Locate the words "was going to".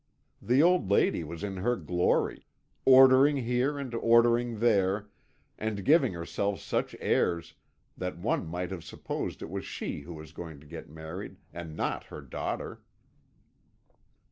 10.15-10.65